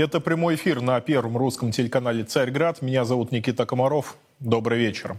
[0.00, 2.80] Это прямой эфир на первом русском телеканале «Царьград».
[2.80, 4.16] Меня зовут Никита Комаров.
[4.38, 5.18] Добрый вечер.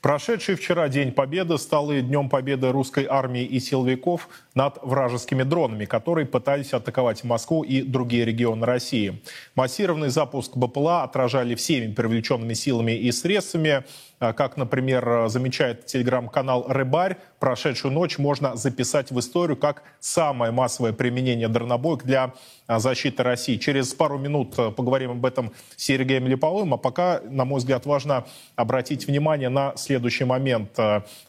[0.00, 5.84] Прошедший вчера День Победы стал и Днем Победы русской армии и силовиков над вражескими дронами,
[5.84, 9.22] которые пытались атаковать Москву и другие регионы России.
[9.54, 13.84] Массированный запуск БПЛА отражали всеми привлеченными силами и средствами.
[14.22, 20.92] А, как, например, замечает телеграм-канал «Рыбарь», прошедшую ночь можно записать в историю как самое массовое
[20.92, 22.32] применение дронобоек для
[22.68, 23.56] а, защиты России.
[23.56, 27.84] Через пару минут а, поговорим об этом с Сергеем Липовым, а пока, на мой взгляд,
[27.84, 28.24] важно
[28.54, 30.78] обратить внимание на следующий момент.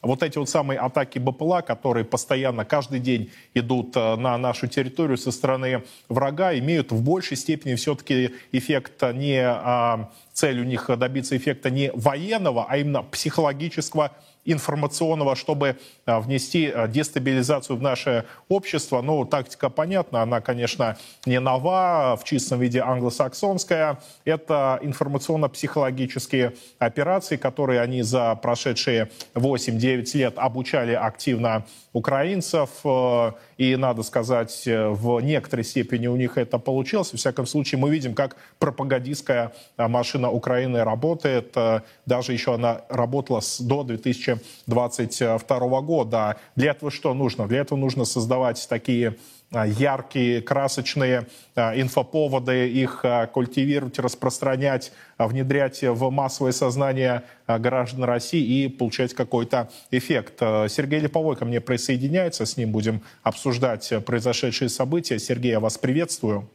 [0.04, 5.32] Вот эти вот самые атаки БПЛА, которые постоянно, каждый день идут на нашу территорию со
[5.32, 9.42] стороны врага, имеют в большей степени все-таки эффект не
[10.34, 14.12] цель у них добиться эффекта не военного, а именно психологического
[14.46, 19.02] информационного, чтобы а, внести а, дестабилизацию в наше общество.
[19.02, 24.00] Ну, тактика понятна, она, конечно, не нова, в чистом виде англосаксонская.
[24.26, 32.70] Это информационно-психологические операции, которые они за прошедшие 8-9 лет обучали активно украинцев.
[32.84, 37.12] Э, и, надо сказать, э, в некоторой степени у них это получилось.
[37.14, 39.88] Во всяком случае, мы видим, как пропагандистская э,
[40.24, 41.56] машина Украины работает.
[42.06, 46.38] Даже еще она работала до 2022 года.
[46.56, 47.48] Для этого что нужно?
[47.48, 49.16] Для этого нужно создавать такие
[49.52, 58.68] а, яркие, красочные а, инфоповоды, их культивировать, распространять, внедрять в массовое сознание граждан России и
[58.68, 60.40] получать какой-то эффект.
[60.70, 65.20] Сергей Липовой ко мне присоединяется, с ним будем обсуждать произошедшие события.
[65.20, 66.50] Сергей, я вас приветствую.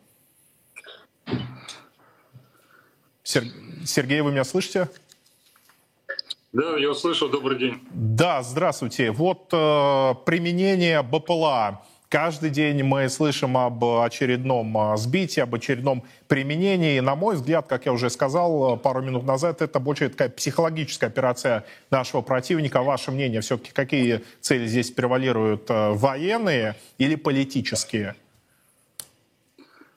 [3.22, 3.67] Сергей,
[4.22, 4.88] вы меня слышите?
[6.52, 7.28] Да, я слышу.
[7.28, 7.80] Добрый день.
[7.90, 9.10] Да, здравствуйте.
[9.10, 16.96] Вот э, применение БПЛА Каждый день мы слышим об очередном а, сбитии, об очередном применении.
[16.96, 20.30] И, на мой взгляд, как я уже сказал а, пару минут назад, это больше такая
[20.30, 22.82] психологическая операция нашего противника.
[22.82, 25.66] Ваше мнение, все-таки какие цели здесь превалируют?
[25.68, 28.14] А, военные или политические?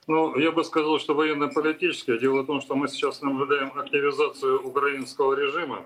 [0.06, 2.18] Ну, я бы сказал, что военно-политические.
[2.18, 5.84] Дело в том, что мы сейчас наблюдаем активизацию украинского режима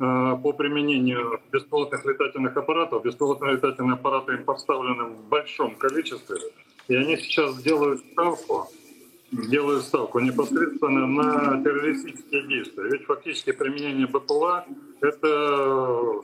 [0.00, 3.04] Э, по применению беспилотных летательных аппаратов.
[3.04, 6.36] Беспилотные летательные аппараты им поставлены в большом количестве,
[6.88, 8.68] и они сейчас делают ставку,
[9.30, 12.88] делают ставку непосредственно на террористические действия.
[12.90, 14.66] Ведь фактически применение БПЛА—
[15.00, 16.22] это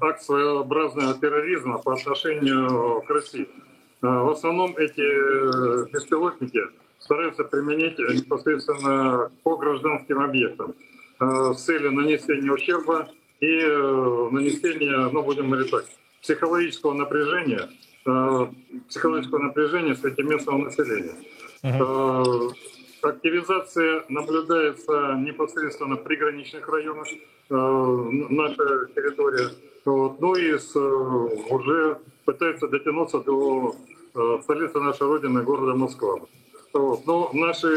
[0.00, 3.48] акт своеобразного терроризма по отношению к России.
[4.02, 6.60] Э, в основном эти беспилотники
[6.98, 10.74] стараются применить непосредственно по гражданским объектам.
[11.18, 13.08] Э, с целью нанесения ущерба
[13.40, 15.84] и э, нанесения, ну будем говорить так,
[16.20, 17.68] психологического напряжения,
[18.04, 18.46] э,
[18.88, 21.14] психологического напряжения среди местного населения.
[21.62, 22.52] Uh-huh.
[23.02, 27.08] Активизация наблюдается непосредственно в приграничных районах
[27.48, 29.50] наша территория.
[29.84, 30.20] Вот.
[30.20, 33.74] Ну и с, уже пытается дотянуться до
[34.42, 36.18] столицы нашей Родины, города Москва.
[36.74, 37.06] Вот.
[37.06, 37.68] Но наши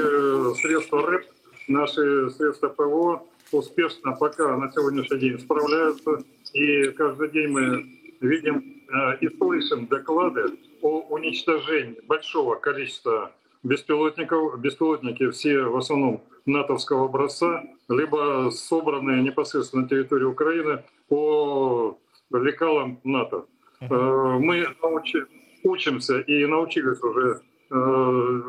[0.55, 1.25] средства РЭП
[1.69, 6.23] Наши средства ПВО успешно пока на сегодняшний день справляются.
[6.53, 7.85] И каждый день мы
[8.21, 13.31] видим э, и слышим доклады о уничтожении большого количества
[13.61, 14.59] беспилотников.
[14.59, 21.99] Беспилотники все в основном натовского образца, либо собранные непосредственно на территории Украины по
[22.31, 23.45] лекалам НАТО.
[23.81, 25.23] Э, мы научи,
[25.63, 27.41] учимся и научились уже
[27.71, 28.41] э,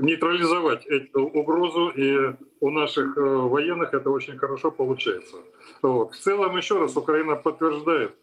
[0.00, 5.36] нейтрализовать эту угрозу, и у наших э, военных это очень хорошо получается.
[5.80, 6.12] Вот.
[6.12, 8.14] В целом, еще раз, Украина подтверждает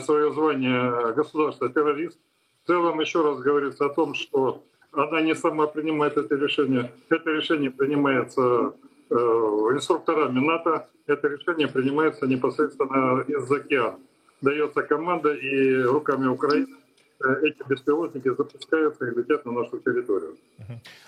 [0.00, 2.18] свое звание государства-террорист.
[2.62, 6.90] В целом, еще раз говорится о том, что она не сама принимает это решение.
[7.10, 8.72] Это решение принимается
[9.10, 13.98] инструкторами НАТО, это решение принимается непосредственно из океана.
[14.40, 16.76] Дается команда и руками Украины
[17.24, 20.36] Э, эти беспилотники запускаются и летят на нашу территорию.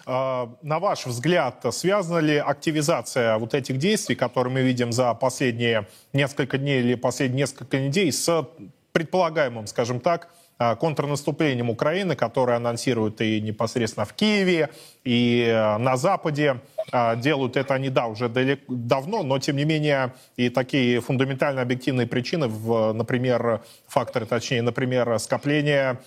[0.06, 5.88] А, на ваш взгляд, связана ли активизация вот этих действий, которые мы видим за последние
[6.12, 8.48] несколько дней или последние несколько недель, с
[8.92, 14.70] предполагаемым, скажем так, контрнаступлением Украины, которое анонсируют и непосредственно в Киеве,
[15.04, 16.60] и э, на Западе.
[16.92, 21.62] А, делают это они, да, уже далеко, давно, но тем не менее и такие фундаментально
[21.62, 25.98] объективные причины, в, например, факторы, точнее, например, скопление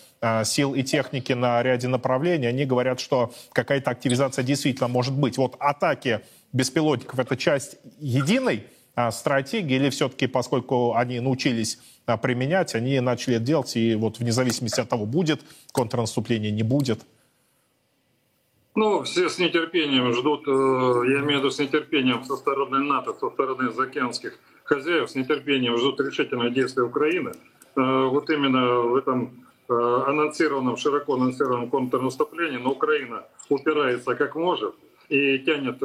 [0.43, 5.37] сил и техники на ряде направлений, они говорят, что какая-то активизация действительно может быть.
[5.37, 6.21] Вот атаки
[6.53, 8.67] беспилотников— это часть единой
[9.11, 14.31] стратегии или все-таки, поскольку они научились а, применять, они начали это делать, и вот вне
[14.31, 15.41] зависимости от того, будет
[15.71, 17.01] контрнаступление, не будет.
[18.75, 23.13] Ну, все с нетерпением ждут, э, я имею в виду с нетерпением со стороны НАТО,
[23.19, 27.31] со стороны заокеанских хозяев, с нетерпением ждут решительных действий Украины.
[27.75, 34.75] Э, вот именно в этом э, анонсированном, широко анонсированном контрнаступлении, но Украина упирается как может
[35.09, 35.79] и тянет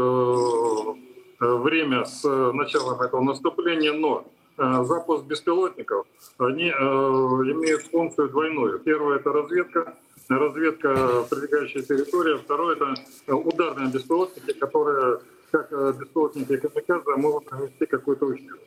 [1.41, 2.23] время с
[2.53, 4.25] началом этого наступления, но
[4.57, 6.07] запуск беспилотников,
[6.39, 8.79] они имеют функцию двойную.
[8.79, 9.95] Первое– это разведка,
[10.29, 12.39] разведка прилегающей территории.
[12.39, 12.77] Второе–
[13.27, 15.19] это ударные беспилотники, которые,
[15.51, 18.61] как э, беспилотники камикадзе, могут нанести какой-то ущерб.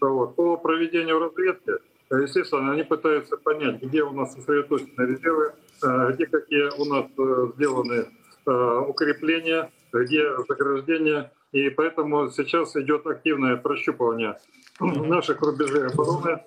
[0.00, 0.34] Вот.
[0.34, 1.72] По проведению разведки,
[2.10, 7.06] э, естественно, они пытаются понять, где у нас сосредоточены резервы, э, где какие у нас
[7.54, 8.08] сделаны
[8.46, 11.32] укрепления, где заграждения.
[11.54, 14.36] И поэтому сейчас идет активное прощупывание
[14.80, 16.42] наших рубежей обороны,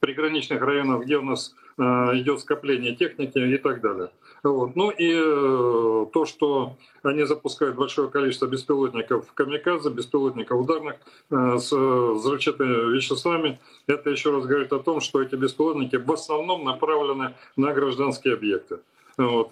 [0.00, 4.10] приграничных районов, где у нас э, идет скопление техники и так далее.
[4.42, 4.76] Вот.
[4.76, 10.96] Ну и э, то, что они запускают большое количество беспилотников камикадзе, беспилотников ударных
[11.30, 16.64] э, с взрывчатыми веществами, это еще раз говорит о том, что эти беспилотники в основном
[16.64, 18.78] направлены на гражданские объекты.
[19.18, 19.50] Вот.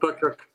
[0.00, 0.48] Так как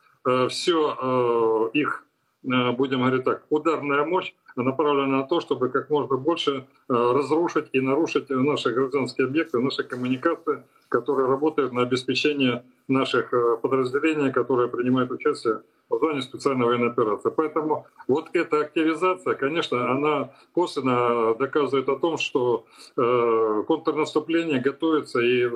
[0.50, 2.06] все их,
[2.44, 7.82] будем говорить так, ударная мощь направлена на то, чтобы как можно больше э, разрушить и
[7.82, 15.12] нарушить наши гражданские объекты, наши коммуникации, которые работают на обеспечение наших э, подразделений, которые принимают
[15.12, 17.32] участие в зоне специальной военной операции.
[17.36, 22.66] Поэтому вот эта активизация, конечно, она косвенно доказывает о том, что
[22.98, 25.50] э, контрнаступление готовится и,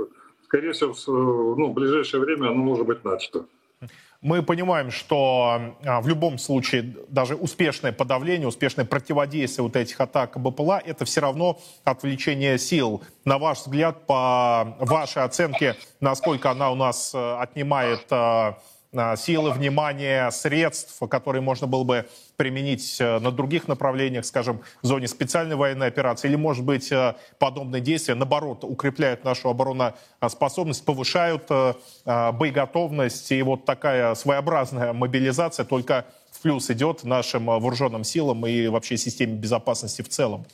[0.46, 0.94] скорее всего,
[1.56, 3.46] ну, в ближайшее время оно может быть начато.
[4.22, 10.40] Мы понимаем, что а, в любом случае даже успешное подавление, успешное противодействие вот этих атак
[10.40, 13.04] БПЛА, это все равно отвлечение сил.
[13.26, 18.58] На ваш взгляд, по вашей оценке, насколько она у нас э, отнимает а,
[19.18, 22.06] силы, внимания, средств, которые можно было бы
[22.38, 27.16] применить э, на других направлениях, скажем, в зоне специальной военной операции, или, может быть, э,
[27.38, 31.74] подобные действия, наоборот, укрепляют нашу обороноспособность, повышают э,
[32.06, 38.98] боеготовность, и вот такая своеобразная мобилизация только в плюс идет нашим вооруженным силам и вообще
[38.98, 40.46] системе безопасности в целом.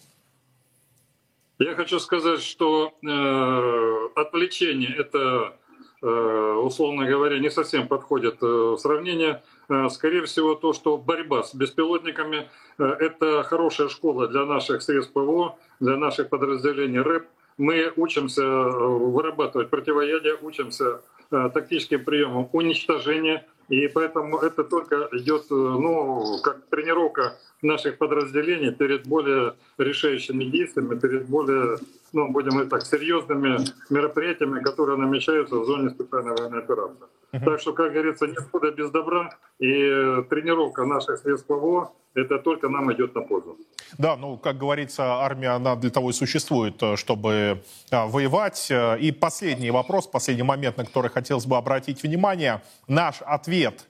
[1.60, 5.63] Я хочу сказать, что э, отвлечение— это Э,
[6.04, 9.42] условно говоря, не совсем подходит э, сравнение.
[9.70, 15.58] Э, скорее всего, то, что борьба с беспилотниками— это хорошая школа для наших средств ПВО,
[15.80, 17.28] для наших подразделений РЭП.
[17.58, 26.66] Мы учимся вырабатывать противоядие, учимся тактическим приемам уничтожения, и поэтому это только идет ну, как
[26.70, 31.78] тренировка наших подразделений перед более решающими действиями, перед более,
[32.14, 37.04] ну, будем говорить так, серьезными мероприятиями, которые намечаются в зоне специальной военной операции.
[37.34, 37.44] Uh-huh.
[37.44, 42.70] Так что, как говорится, нет худа без добра, и тренировка наших средств ПВО, это только
[42.70, 43.58] нам идет на пользу.
[43.98, 48.72] Да, ну, как говорится, армия, она для того и существует, чтобы а, воевать.
[49.00, 52.62] И последний вопрос, последний момент, на который хотелось бы обратить внимание.
[52.88, 53.88] Наш ответ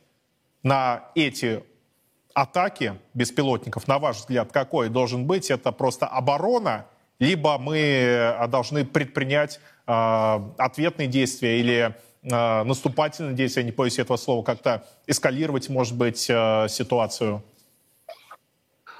[0.63, 1.63] на эти
[2.33, 5.51] атаки беспилотников, на ваш взгляд, какой должен быть?
[5.51, 6.85] Это просто оборона,
[7.23, 9.91] либо мы э, должны предпринять э,
[10.57, 16.67] ответные действия или э, наступательные действия, не боюсь этого слова, как-то эскалировать, может быть, э,
[16.67, 17.41] ситуацию?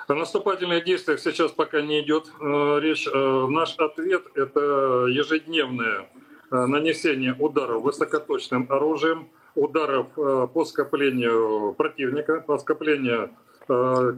[0.08, 3.08] О наступательных действиях сейчас пока не идет э, речь.
[3.08, 6.08] Наш ответ— это ежедневное
[6.52, 10.08] нанесение ударов высокоточным оружием— ударов
[10.54, 13.30] по скоплению противника, по скоплению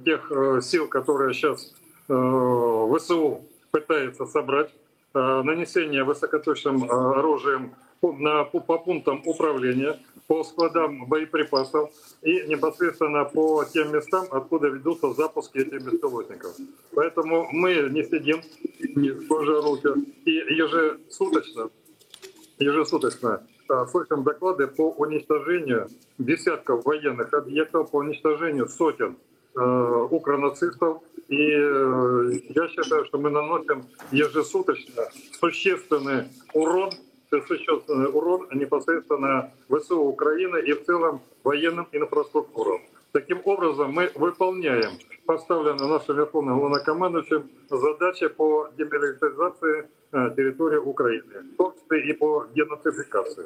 [0.06, 0.32] тех
[0.64, 1.74] сил, которые сейчас
[2.08, 3.42] ВСУ
[3.76, 4.72] пытается собрать,
[5.14, 11.92] нанесение высокоточным оружием на, по, пунктам управления, по складам боеприпасов
[12.22, 16.56] и непосредственно по тем местам, откуда ведутся запуски этих беспилотников.
[16.94, 18.42] Поэтому мы не сидим,
[18.96, 19.90] не сложа руки,
[20.26, 21.70] и ежесуточно,
[22.60, 23.42] ежесуточно
[23.92, 31.02] слышим доклады по уничтожению десятков военных объектов, по уничтожению сотен э, укронацистов.
[31.28, 35.04] И я считаю, что мы наносим ежесуточно
[35.40, 36.92] существенный урон,
[37.30, 42.82] существенный урон непосредственно ВСУ Украины и в целом военным инфраструктурам.
[43.12, 44.92] Таким образом, мы выполняем
[45.26, 52.46] поставленные нашим верховным главнокомандующим задачи по демилитаризации э, территории Украины, в том числе и по
[52.54, 53.46] денацификации.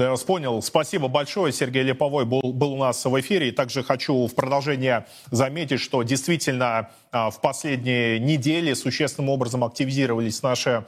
[0.00, 0.62] Я вас понял.
[0.62, 1.52] Спасибо большое.
[1.52, 3.48] Сергей Леповой был, был у нас в эфире.
[3.48, 10.40] И также хочу в продолжение заметить, что действительно а, в последние недели существенным образом активизировались
[10.40, 10.86] наши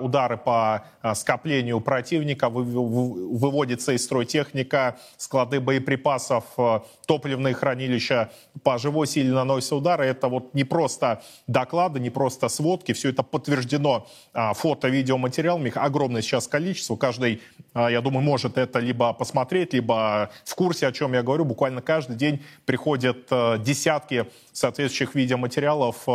[0.00, 6.44] удары по скоплению противника, выводится из строя техника, склады боеприпасов,
[7.06, 8.30] топливные хранилища
[8.62, 10.06] по живой силе наносятся удары.
[10.06, 16.48] Это вот не просто доклады, не просто сводки, все это подтверждено фото-видеоматериалами, их огромное сейчас
[16.48, 16.96] количество.
[16.96, 17.40] Каждый,
[17.74, 21.44] я думаю, может это либо посмотреть, либо в курсе, о чем я говорю.
[21.44, 23.28] Буквально каждый день приходят
[23.62, 26.06] десятки соответствующих видеоматериалов,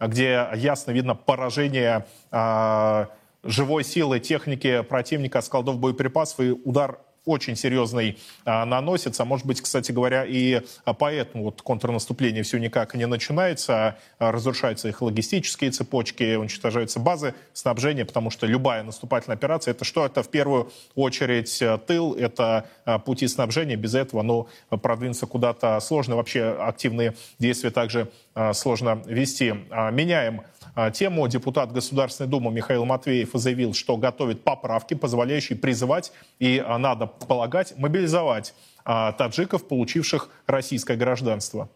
[0.00, 8.64] где ясно видно поражение живой силы техники противника, складов боеприпасов и удар очень серьезный а,
[8.64, 9.24] наносится.
[9.24, 10.62] Может быть, кстати говоря, и
[10.98, 18.06] поэтому вот контрнаступление все никак не начинается, а разрушаются их логистические цепочки, уничтожаются базы снабжения,
[18.06, 20.06] потому что любая наступательная операция, это что?
[20.06, 22.66] Это в первую очередь тыл, это
[23.04, 23.76] пути снабжения.
[23.76, 26.16] Без этого, ну, продвинуться куда-то сложно.
[26.16, 28.10] Вообще активные действия также
[28.52, 29.54] сложно вести.
[29.70, 30.44] А, меняем а,
[30.92, 37.06] тему депутат Государственной Думы Михаил Матвеев заявил, что готовит поправки, позволяющие призывать и, а, надо
[37.06, 41.68] полагать, мобилизовать а, таджиков, получивших российское гражданство.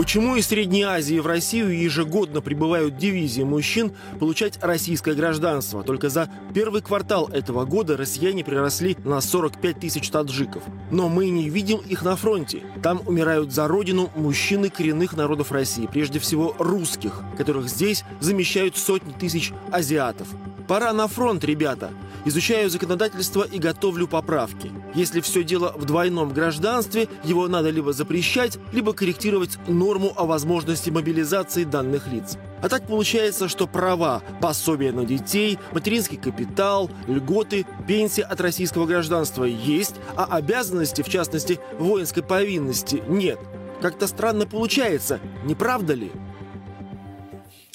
[0.00, 5.82] Почему из Средней Азии в Россию ежегодно прибывают дивизии мужчин получать российское гражданство?
[5.82, 10.62] Только за первый квартал этого года россияне приросли на 45 тысяч таджиков.
[10.90, 12.62] Но мы не видим их на фронте.
[12.82, 19.12] Там умирают за родину мужчины коренных народов России, прежде всего русских, которых здесь замещают сотни
[19.12, 20.28] тысяч азиатов.
[20.66, 21.90] Пора на фронт, ребята.
[22.24, 24.70] Изучаю законодательство и готовлю поправки.
[24.94, 29.58] Если все дело в двойном гражданстве, его надо либо запрещать, либо корректировать
[29.90, 32.38] норму о возможности мобилизации данных лиц.
[32.62, 39.42] А так получается, что права, пособия на детей, материнский капитал, льготы, пенсия от российского гражданства
[39.42, 43.40] есть, а обязанности, в частности, воинской повинности, нет.
[43.82, 46.12] Как-то странно получается, не правда ли?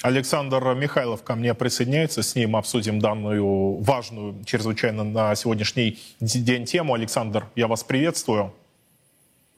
[0.00, 2.22] Александр Михайлов ко мне присоединяется.
[2.22, 6.94] С ним обсудим данную важную, чрезвычайно на сегодняшний день тему.
[6.94, 8.54] Александр, я вас приветствую.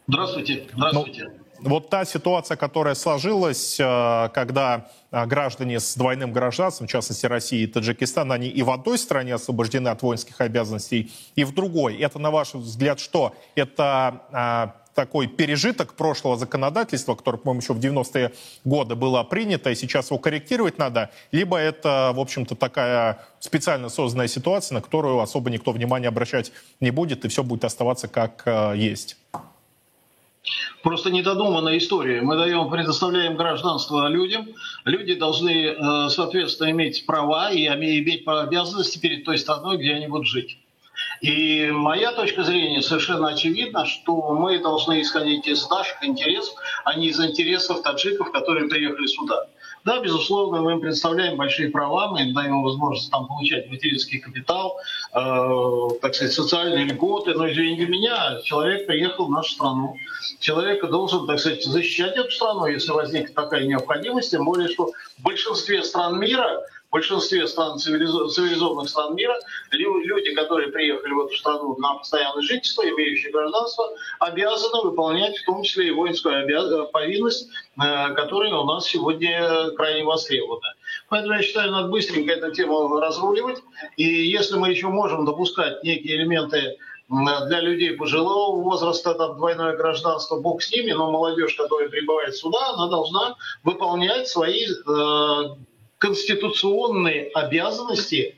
[0.09, 0.67] Здравствуйте.
[0.73, 1.25] Здравствуйте.
[1.25, 7.27] Ну, вот та ситуация, которая сложилась, э, когда э, граждане с двойным гражданством, в частности
[7.27, 11.97] России и Таджикистан, они и в одной стране освобождены от воинских обязанностей, и в другой.
[11.99, 13.35] Это, на ваш взгляд, что?
[13.55, 18.33] Это э, такой пережиток прошлого законодательства, которое, по-моему, еще в 90-е
[18.65, 24.29] годы было принято, и сейчас его корректировать надо, либо это, в общем-то, такая специально созданная
[24.29, 28.45] ситуация, на которую особо никто внимания обращать не будет, и все будет оставаться как
[28.77, 29.17] есть.
[30.83, 32.23] Просто недодуманная история.
[32.23, 34.49] Мы даем, предоставляем гражданство людям.
[34.85, 40.27] Люди должны, э, соответственно, иметь права и иметь обязанности перед той страной, где они будут
[40.27, 40.59] жить.
[41.21, 47.09] И моя точка зрения совершенно очевидна, что мы должны исходить из наших интересов, а не
[47.09, 49.47] из интересов таджиков, которые приехали сюда.
[49.89, 54.77] Да, безусловно, мы им представляем большие права, мы им даем возможность там получать материнский капитал,
[55.15, 59.97] э, так сказать, социальные льготы, но, извините меня, человек приехал в нашу страну,
[60.41, 65.23] человек должен, так сказать, защищать эту страну, если возникнет такая необходимость, тем более, что в
[65.23, 69.39] большинстве стран мира в большинстве стран, цивилизованных стран мира
[69.71, 73.91] люди, которые приехали в эту страну на постоянное жительство, имеющие гражданство,
[74.21, 76.91] обязаны выполнять в том числе и воинскую обяз...
[76.93, 77.49] повинность,
[77.81, 80.75] э, которая у нас сегодня крайне востребована.
[81.11, 83.59] Поэтому я считаю, надо быстренько эту тему разруливать.
[83.97, 86.79] И если мы еще можем допускать некие элементы
[87.09, 92.71] для людей пожилого возраста, там двойное гражданство, бог с ними, но молодежь, которая прибывает сюда,
[92.75, 95.43] она должна выполнять свои э,
[95.99, 98.37] конституционные обязанности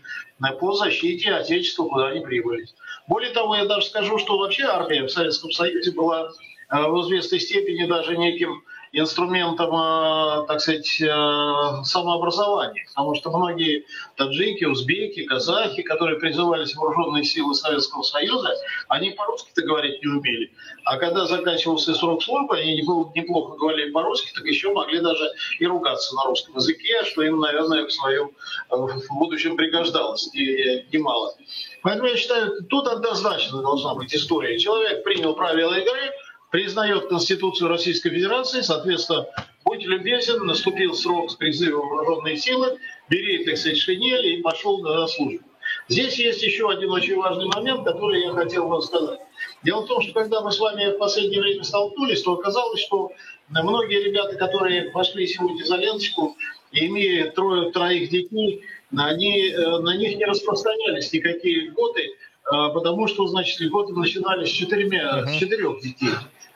[0.59, 2.67] по защите Отечества, куда они прибыли.
[3.07, 6.33] Более того, я даже скажу, что вообще армия в Советском Союзе была
[6.71, 8.63] в известной степени даже неким
[8.93, 12.85] инструментом, э, так сказать, э, самообразования.
[12.89, 13.85] Потому что многие
[14.17, 18.53] таджики, узбеки, казахи, которые призывались в вооруженные силы Советского Союза,
[18.89, 20.53] они по-русски-то говорить не умели.
[20.85, 26.15] А когда заканчивался срок службы, они неплохо говорили по-русски, так еще могли даже и ругаться
[26.17, 28.33] на русском языке, что им, наверное, в своем
[28.71, 31.35] э, в будущем пригождалось немало.
[31.83, 34.59] Поэтому я считаю, тут однозначно должна быть история.
[34.59, 36.11] Человек принял правила игры,
[36.51, 39.27] признает Конституцию Российской Федерации, соответственно,
[39.65, 42.79] будь любезен, наступил срок призыва в вооруженные силы,
[43.09, 45.45] бери, так сказать, шинели и пошел на службу.
[45.89, 49.21] Здесь есть еще один очень важный момент, который я хотел вам сказать.
[49.63, 53.13] Дело в том, что когда мы с вами в последнее время столкнулись, то оказалось, что
[53.49, 56.37] многие ребята, которые пошли сегодня за ленточку,
[56.73, 58.65] имея трое, троих детей,
[58.97, 62.15] они, э, на них не распространялись никакие льготы,
[62.45, 66.11] а, потому что, значит, льготы начинались с, четырьмя, с четырех детей.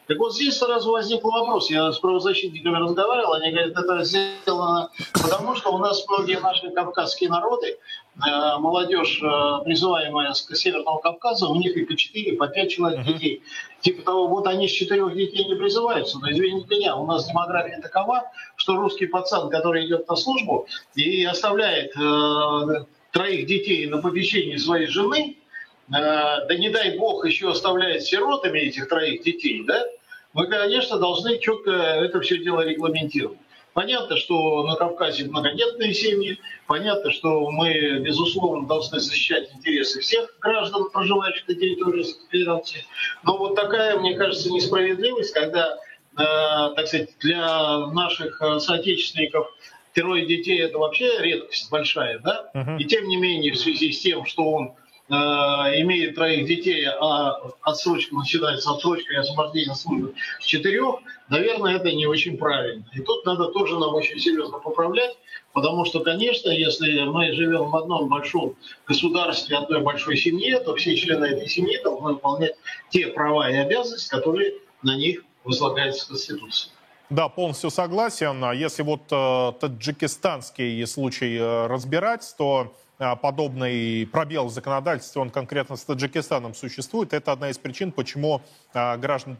[0.07, 1.71] Так вот здесь сразу возник вопрос.
[1.71, 7.31] Я с правозащитниками разговаривал, они говорят, это сделано потому, что у нас многие наши кавказские
[7.31, 7.79] народы,
[8.17, 13.05] э, молодежь, э, призываемая с Северного Кавказа, у них и по 4, по 5 человек
[13.07, 13.43] детей.
[13.81, 17.81] Типа того, вот они с четырех детей не призываются, но извините меня, у нас демография
[17.81, 18.25] такова,
[18.57, 24.87] что русский пацан, который идет на службу и оставляет э, троих детей на попечении своей
[24.87, 25.39] жены,
[25.89, 29.85] да не дай бог еще оставляет сиротами этих троих детей, да,
[30.33, 33.39] мы, конечно, должны четко это все дело регламентировать.
[33.75, 36.39] Понятно, что на Кавказе многодетные семьи,
[36.69, 42.85] понятно, что мы, безусловно, должны защищать интересы всех граждан, проживающих на территории Российской Федерации.
[43.25, 45.77] Но вот такая, мне кажется, несправедливость, когда, э,
[46.17, 49.49] так сказать, для наших э, соотечественников
[49.93, 52.51] трое детей это вообще редкость большая, да?
[52.79, 54.75] И тем не менее, в связи с тем, что он
[55.09, 60.97] э, имеет троих детей, а отсрочка начинается отсрочка и освобождение службы с четырех,
[61.29, 62.85] наверное, это не очень правильно.
[62.95, 65.17] И тут надо тоже нам очень серьезно поправлять,
[65.53, 68.57] потому что, конечно, если мы живем в одном большом
[68.87, 72.55] государстве, одной большой семье, то все члены этой семьи должны выполнять
[72.91, 76.71] те права и обязанности, которые на них возлагаются в Конституции.
[77.11, 78.51] Да, полностью согласен.
[78.53, 85.85] Если вот э, таджикистанский случай э, разбирать, то подобный пробел в законодательстве, он конкретно с
[85.85, 87.13] Таджикистаном существует.
[87.13, 88.41] Это одна из причин, почему
[88.73, 89.37] э, граждане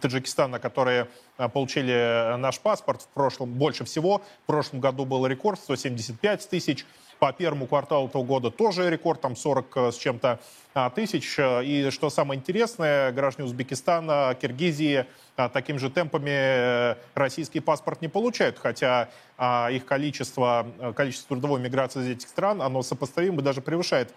[0.00, 1.08] Таджикистана, которые
[1.38, 6.84] э, получили наш паспорт в прошлом, больше всего, в прошлом году был рекорд 175 тысяч,
[7.18, 10.40] по первому кварталу этого года тоже рекорд, там 40 э, с чем-то
[10.78, 11.38] а, тысяч.
[11.38, 18.08] И что самое интересное, граждане Узбекистана, Киргизии а, таким же темпами э, российский паспорт не
[18.08, 23.62] получают, хотя а, их количество, э, количество трудовой миграции из этих стран, оно сопоставимо, даже
[23.62, 24.12] превышает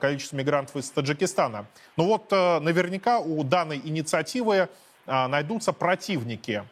[0.00, 1.66] количество мигрантов из Таджикистана.
[1.98, 4.70] Но вот наверняка у данной инициативы
[5.06, 6.64] найдутся противники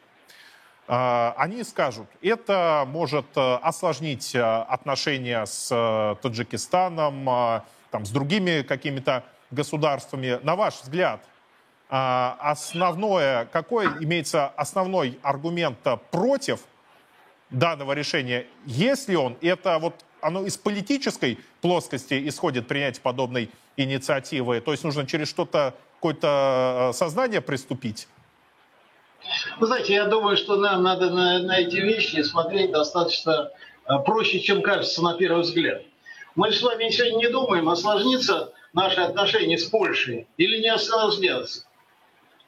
[0.88, 7.25] они скажут, это может э, осложнить э, отношения с э, Таджикистаном,
[7.90, 10.38] там, с другими какими-то государствами.
[10.42, 11.25] На ваш взгляд,
[11.88, 15.79] а, основное, какой имеется основной аргумент
[16.11, 16.61] против
[17.51, 18.46] данного решения?
[18.64, 25.07] Если он, это вот оно из политической плоскости исходит принятие подобной инициативы, то есть нужно
[25.07, 28.09] через что-то, какое-то сознание приступить?
[29.59, 33.51] Вы знаете, я думаю, что нам надо на, на эти вещи смотреть достаточно
[33.87, 35.83] э, проще, чем кажется на первый взгляд.
[36.35, 41.65] Мы с вами сегодня не думаем, осложнится наши отношения с Польшей или не осложнятся.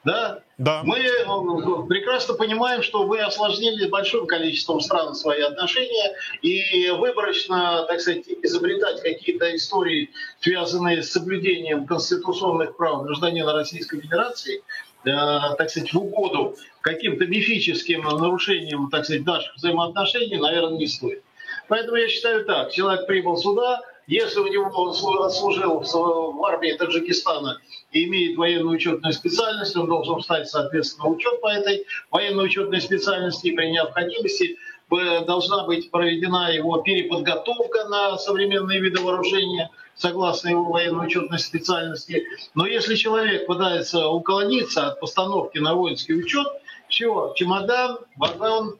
[0.05, 0.43] Да?
[0.57, 0.81] Да.
[0.83, 7.99] Мы э, прекрасно понимаем, что вы осложнили большим количеством стран свои отношения, и выборочно, так
[7.99, 14.63] сказать, изобретать какие-то истории, связанные с соблюдением конституционных прав гражданина Российской Федерации,
[15.03, 21.23] так сказать, в угоду каким-то мифическим нарушением, так сказать, наших взаимоотношений, наверное, не стоит.
[21.67, 24.91] Поэтому я считаю так, человек прибыл сюда, если у него
[25.29, 31.47] служил в армии Таджикистана и имеет военную учетную специальность, он должен встать, соответственно, учет по
[31.47, 34.57] этой военной учетной специальности и при необходимости
[34.89, 42.25] должна быть проведена его переподготовка на современные виды вооружения, согласно его военной учетной специальности.
[42.55, 46.47] Но если человек пытается уклониться от постановки на воинский учет,
[46.87, 48.77] все, чемодан, вагон,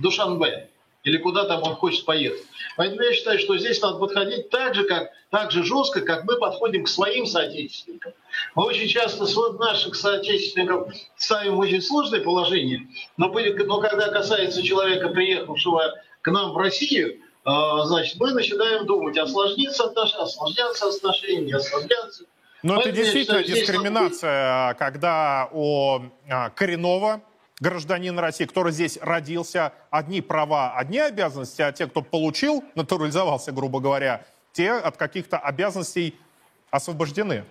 [0.00, 0.68] Душанбе
[1.04, 2.42] или куда там он хочет поехать.
[2.76, 6.38] Поэтому я считаю, что здесь надо подходить так же, как, так же жестко, как мы
[6.38, 8.14] подходим к своим соотечественникам.
[8.54, 9.26] Мы очень часто
[9.58, 16.52] наших соотечественников ставим в очень сложное положение, но, но когда касается человека, приехавшего к нам
[16.52, 22.24] в Россию, а, значит, мы начинаем думать, осложниться отношения, осложняться отношения, не осложняться.
[22.62, 27.22] Но это действительно считаю, дискриминация, когда у а, коренного
[27.64, 33.80] гражданина России, который здесь родился, одни права, одни обязанности, а те, кто получил, натурализовался, грубо
[33.80, 36.14] говоря, те от каких-то обязанностей
[36.70, 37.44] освобождены.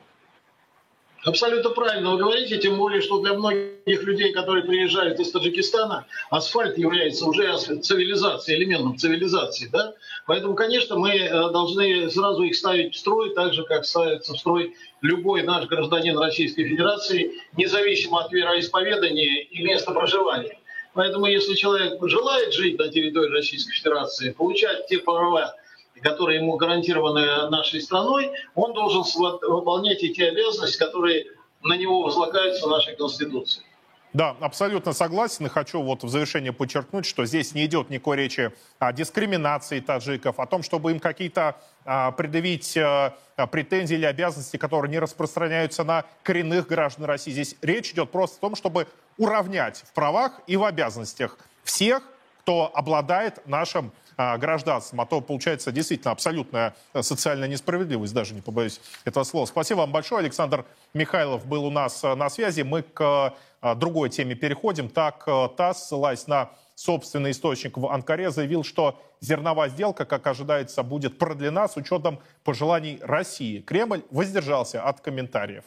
[1.25, 6.77] Абсолютно правильно вы говорите, тем более, что для многих людей, которые приезжают из Таджикистана, асфальт
[6.77, 9.69] является уже цивилизацией, элементом цивилизации.
[9.71, 9.93] Да?
[10.25, 14.37] Поэтому, конечно, мы э, должны сразу их ставить в строй, так же, как ставится в
[14.37, 20.57] строй любой наш гражданин Российской Федерации, независимо от вероисповедания и места проживания.
[20.93, 25.55] Поэтому, если человек желает жить на территории Российской Федерации, получать те права,
[26.03, 29.03] которые ему гарантированы нашей страной, он должен
[29.41, 31.25] выполнять эти обязанности, которые
[31.63, 33.65] на него возлагаются нашей Конституцией.
[34.11, 38.51] Да, абсолютно согласен и хочу вот в завершение подчеркнуть, что здесь не идет никакой речи
[38.77, 43.17] о дискриминации таджиков, о том, чтобы им какие-то а, предъявить а,
[43.51, 47.31] претензии или обязанности, которые не распространяются на коренных граждан России.
[47.31, 48.87] Здесь речь идет просто о том, чтобы
[49.17, 52.03] уравнять в правах и в обязанностях всех,
[52.41, 55.01] кто обладает нашим гражданством.
[55.01, 59.45] А то получается действительно абсолютная социальная несправедливость, даже не побоюсь этого слова.
[59.45, 60.19] Спасибо вам большое.
[60.19, 62.61] Александр Михайлов был у нас на связи.
[62.61, 63.33] Мы к
[63.75, 64.89] другой теме переходим.
[64.89, 71.17] Так, ТАСС, ссылаясь на собственный источник в Анкаре, заявил, что зерновая сделка, как ожидается, будет
[71.17, 73.61] продлена с учетом пожеланий России.
[73.61, 75.63] Кремль воздержался от комментариев.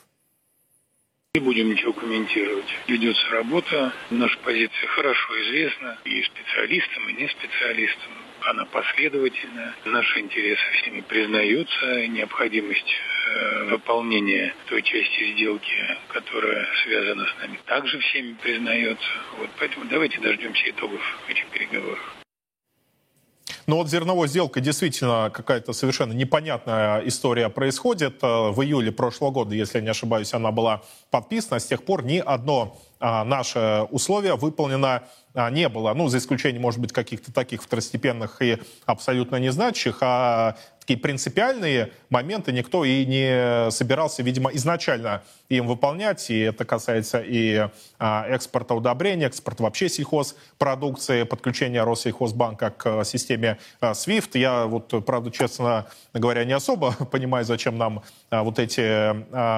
[1.35, 2.67] Не будем ничего комментировать.
[2.89, 8.13] Ведется работа, наша позиция хорошо известна и специалистам, и не специалистам.
[8.43, 12.93] Она последовательна, наши интересы всеми признаются, необходимость
[13.35, 15.75] э, выполнения той части сделки,
[16.09, 19.09] которая связана с нами, также всеми признается.
[19.39, 22.17] Вот поэтому давайте дождемся итогов этих переговоров.
[23.67, 28.23] Но вот зерновой сделка действительно какая-то совершенно непонятная история происходит.
[28.23, 31.59] Э, в июле прошлого года, если я не ошибаюсь, она была подписана.
[31.59, 32.79] С тех пор ни одно
[33.25, 35.03] наше условие выполнено
[35.37, 35.93] а, не было.
[35.93, 39.99] Ну, за исключением, может быть, каких-то таких второстепенных и абсолютно незначащих.
[40.01, 46.31] А такие принципиальные моменты никто и не собирался, видимо, изначально им выполнять.
[46.31, 54.39] И это касается и а, экспорта удобрений, экспорта вообще сельхозпродукции, подключения Россельхозбанка к системе SWIFT.
[54.39, 59.13] Я вот, правда, честно говоря, не особо понимаю, зачем нам вот эти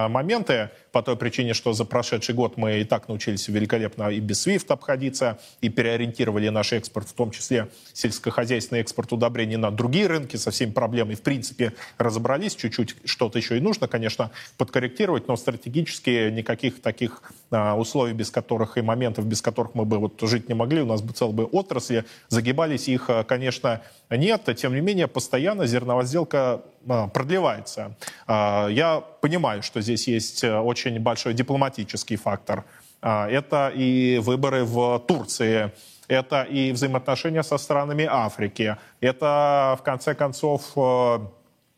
[0.09, 4.47] моменты, по той причине, что за прошедший год мы и так научились великолепно и без
[4.47, 10.37] SWIFT обходиться, и переориентировали наш экспорт, в том числе сельскохозяйственный экспорт удобрений на другие рынки
[10.37, 12.97] со всеми проблемами в принципе, разобрались чуть-чуть.
[13.05, 18.83] Что-то еще и нужно, конечно, подкорректировать, но стратегически никаких таких а, условий, без которых и
[18.83, 22.05] моментов, без которых мы бы вот жить не могли, у нас бы целые бы отрасли
[22.29, 24.49] загибались, их, а, конечно, нет.
[24.57, 27.97] Тем не менее, постоянно зерновая сделка а, продлевается.
[28.29, 32.65] Я понимаю, что здесь есть очень большой дипломатический фактор.
[33.01, 35.73] Это и выборы в Турции,
[36.09, 41.19] это и взаимоотношения со странами Африки, это, в конце концов, э,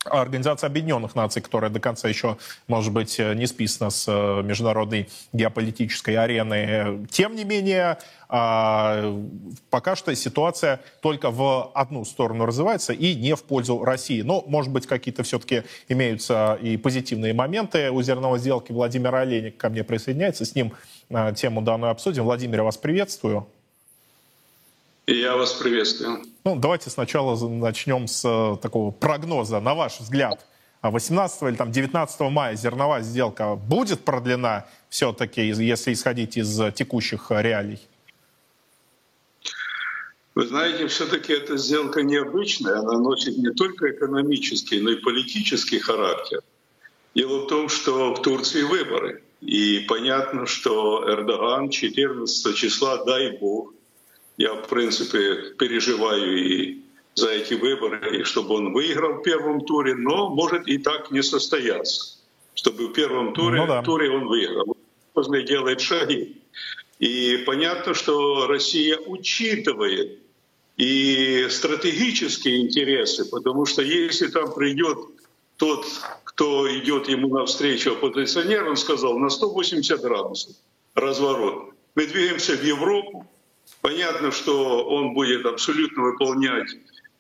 [0.06, 6.16] Организация Объединенных Наций, которая до конца еще, может быть, не списана с э, международной геополитической
[6.16, 7.06] арены.
[7.10, 7.98] Тем не менее,
[8.30, 9.14] а,
[9.68, 14.22] пока что ситуация только в одну сторону развивается и не в пользу России.
[14.22, 18.72] Но, может быть, какие-то все-таки имеются и позитивные моменты у зерновой сделки.
[18.72, 20.46] Владимир Олейник ко мне присоединяется.
[20.46, 20.72] С ним
[21.10, 22.24] э, тему данную обсудим.
[22.24, 23.46] Владимир, я вас приветствую.
[25.10, 26.22] И я вас приветствую.
[26.44, 29.58] Ну, давайте сначала начнем с э, такого прогноза.
[29.58, 30.46] На ваш взгляд,
[30.82, 37.80] 18 или там 19 мая зерновая сделка будет продлена все-таки, если исходить из текущих реалий?
[40.36, 46.42] Вы знаете, все-таки эта сделка необычная, она носит не только экономический, но и политический характер.
[47.16, 49.24] Дело в том, что в Турции выборы.
[49.40, 53.74] И понятно, что Эрдоган 14 числа, дай бог,
[54.40, 56.80] я, в принципе, переживаю и
[57.14, 61.22] за эти выборы, и чтобы он выиграл в первом туре, но может и так не
[61.22, 62.16] состояться,
[62.54, 63.82] чтобы в первом туре, ну, да.
[63.82, 64.78] туре он выиграл.
[65.12, 66.40] Он делает шаги.
[66.98, 70.18] И понятно, что Россия учитывает
[70.78, 74.98] и стратегические интересы, потому что если там придет
[75.58, 75.84] тот,
[76.24, 80.56] кто идет ему навстречу, оппозиционер, он сказал, на 180 градусов
[80.94, 81.74] разворот.
[81.94, 83.26] Мы двигаемся в Европу,
[83.82, 86.68] Понятно, что он будет абсолютно выполнять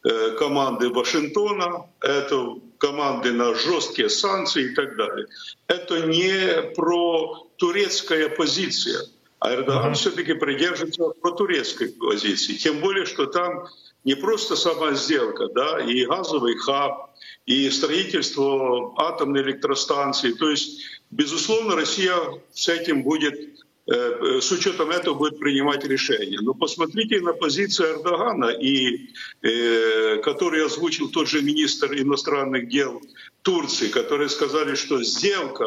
[0.04, 5.26] э, команды Вашингтона, это команды на жесткие санкции и так далее.
[5.68, 9.00] Это не про турецкая позиция,
[9.38, 9.94] а Эрдоган uh-huh.
[9.94, 12.54] все-таки придерживается про турецкой позиции.
[12.54, 13.66] Тем более, что там
[14.04, 17.10] не просто сама сделка, да, и газовый хаб,
[17.46, 20.32] и строительство атомной электростанции.
[20.32, 22.16] То есть, безусловно, Россия
[22.52, 23.49] с этим будет
[23.86, 26.38] с учетом этого будет принимать решения.
[26.40, 29.08] Но посмотрите на позицию Эрдогана, и,
[29.42, 33.00] э, который озвучил тот же министр иностранных дел
[33.42, 35.64] Турции, которые сказали, что сделка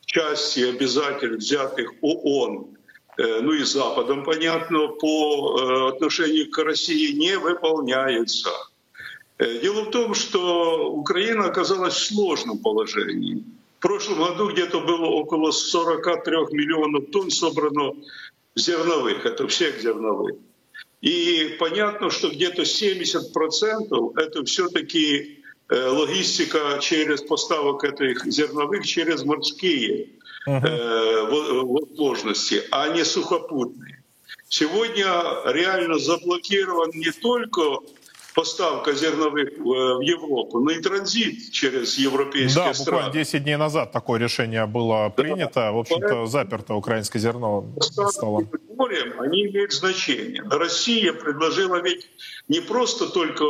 [0.00, 2.76] в части обязательств, взятых ООН,
[3.18, 8.50] э, ну и Западом, понятно, по отношению к России не выполняется.
[9.38, 13.42] Дело в том, что Украина оказалась в сложном положении.
[13.80, 17.94] В прошлом году где-то было около 43 миллионов тонн собрано
[18.54, 20.36] зерновых, это всех зерновых.
[21.00, 30.10] И понятно, что где-то 70% это все-таки э, логистика через поставок этих зерновых через морские
[30.46, 31.64] uh-huh.
[31.64, 34.04] возможности, а не сухопутные.
[34.50, 35.06] Сегодня
[35.46, 37.78] реально заблокирован не только
[38.34, 42.98] поставка зерновых в Европу, но и транзит через европейские да, страны.
[42.98, 45.72] буквально 10 дней назад такое решение было принято.
[45.72, 48.46] В общем-то, заперто украинское зерно стало.
[48.76, 50.42] морем, они имеют значение.
[50.50, 52.08] Россия предложила ведь
[52.48, 53.44] не просто только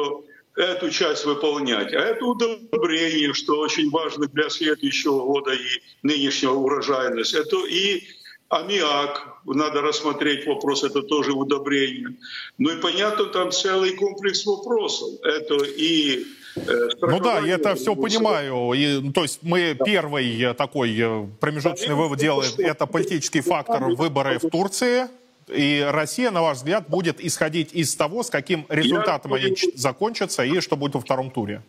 [0.56, 7.36] эту часть выполнять, а это удобрение, что очень важно для следующего года и нынешнего урожайности.
[7.36, 8.02] Это и
[8.50, 12.16] аммиак, надо рассмотреть вопрос, это тоже удобрение.
[12.58, 15.08] Ну и понятно, там целый комплекс вопросов.
[15.22, 18.72] Это и э, Ну да, я это все понимаю.
[18.72, 23.84] И, ну, то есть мы первый э, такой э, промежуточный вывод делаем, это политический фактор
[23.84, 25.06] выборы в Турции.
[25.48, 30.44] И Россия, на ваш взгляд, будет исходить из того, с каким результатом они ч- закончатся
[30.44, 31.62] и что будет во втором туре.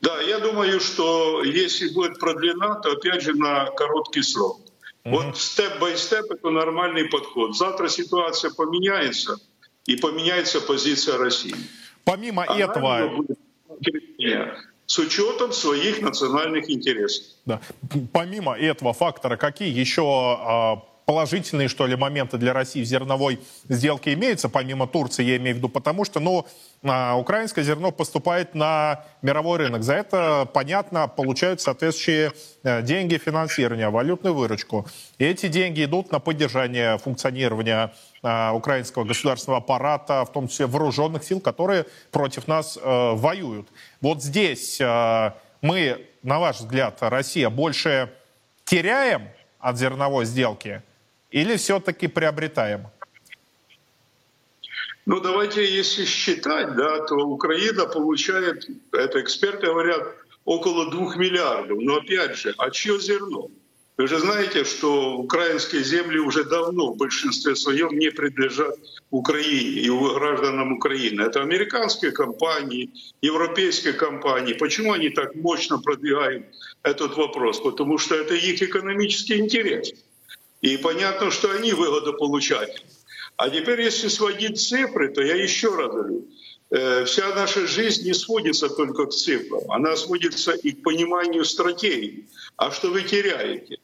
[0.00, 4.60] Да, я думаю, что если будет продлена, то опять же на короткий срок.
[5.04, 7.56] Вот степ-бай-степ это нормальный подход.
[7.56, 9.36] Завтра ситуация поменяется,
[9.86, 11.54] и поменяется позиция России.
[12.04, 13.38] Помимо Она этого, будет
[14.86, 17.24] с учетом своих национальных интересов.
[17.46, 17.60] Да.
[18.12, 24.12] Помимо этого фактора, какие еще а, положительные, что ли, моменты для России в зерновой сделке
[24.14, 26.46] имеются, помимо Турции, я имею в виду, потому что, ну,
[26.84, 29.82] а, украинское зерно поступает на мировой рынок.
[29.82, 34.86] За это, понятно, получают соответствующие э, деньги финансирования, валютную выручку.
[35.18, 41.24] И эти деньги идут на поддержание функционирования а, украинского государственного аппарата, в том числе вооруженных
[41.24, 43.68] сил, которые против нас э, воюют.
[44.00, 48.12] Вот здесь э, мы, на ваш взгляд, Россия больше
[48.64, 50.82] теряем от зерновой сделки
[51.32, 52.86] или все-таки приобретаем?
[55.04, 60.14] Ну, давайте, если считать, да, то Украина получает, это эксперты говорят,
[60.44, 61.78] около двух миллиардов.
[61.80, 63.50] Но опять же, а чье зерно?
[63.98, 68.74] Вы же знаете, что украинские земли уже давно в большинстве своем не принадлежат
[69.10, 71.22] Украине и гражданам Украины.
[71.22, 72.90] Это американские компании,
[73.20, 74.54] европейские компании.
[74.54, 76.46] Почему они так мощно продвигают
[76.82, 77.60] этот вопрос?
[77.60, 79.92] Потому что это их экономический интерес.
[80.62, 82.86] И понятно, что они выгодополучатели.
[83.36, 86.28] А теперь, если сводить цифры, то я еще раз говорю,
[86.70, 92.28] э, вся наша жизнь не сводится только к цифрам, она сводится и к пониманию стратегии.
[92.56, 93.78] А что вы теряете?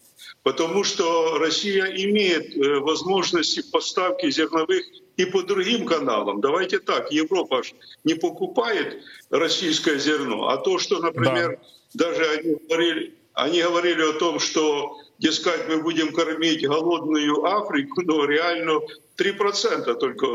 [0.45, 4.85] Потому что Россия имеет э, возможности поставки зерновых
[5.17, 6.41] и по другим каналам.
[6.41, 7.73] Давайте так, Европа ж
[8.05, 11.59] не покупает российское зерно, а то, что, например,
[11.93, 18.25] даже они говорили, они говорили о том, что, дескать, мы будем кормить голодную Африку, но
[18.25, 18.81] реально
[19.17, 20.27] 3% только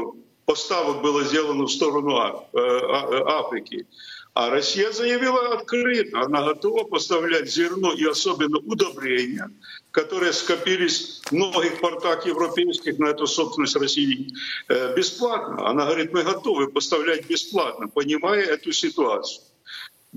[0.45, 3.87] поставок было сделано в сторону А- э, А- Африки.
[4.35, 9.51] А Россия заявила открыто, она готова поставлять зерно и особенно удобрения,
[9.91, 14.33] которые скопились в многих портах европейских на эту собственность России
[14.69, 15.67] э, бесплатно.
[15.67, 19.43] Она говорит, мы готовы поставлять бесплатно, понимая эту ситуацию.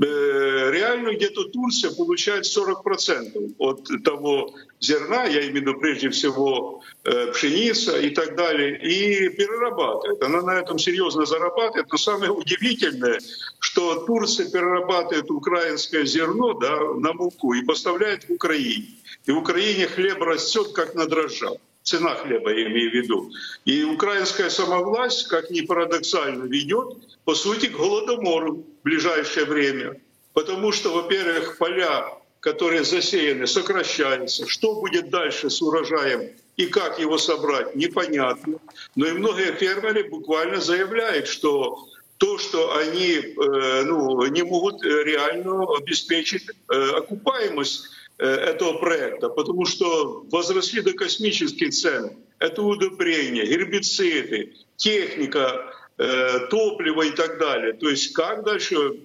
[0.02, 6.82] Э, Реально где-то Турция получает 40% от того зерна, я имею в виду прежде всего
[7.04, 10.22] э, пшеница и так далее, и перерабатывает.
[10.22, 11.86] Она на этом серьезно зарабатывает.
[11.90, 13.20] Но самое удивительное,
[13.58, 18.88] что Турция перерабатывает украинское зерно да, на муку и поставляет в Украине.
[19.24, 21.58] И в Украине хлеб растет как на дрожжах.
[21.86, 23.30] Цена хлеба, я имею в виду.
[23.64, 30.00] И украинская самовласть, как ни парадоксально, ведет, по сути, к голодомору в ближайшее время.
[30.32, 32.08] Потому что, во-первых, поля,
[32.40, 34.48] которые засеяны, сокращаются.
[34.48, 38.58] Что будет дальше с урожаем и как его собрать, непонятно.
[38.96, 41.86] Но и многие фермеры буквально заявляют, что
[42.18, 47.90] то, что они э, ну, не могут реально обеспечить э, окупаемость
[48.24, 52.18] этого проекта, потому что возросли до космических цен.
[52.38, 57.72] Это удобрения, гербициды, техника, э, топливо и так далее.
[57.74, 59.00] То есть как дальше